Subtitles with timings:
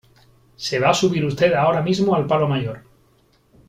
[0.67, 2.83] se va a subir usted ahora mismo al palo mayor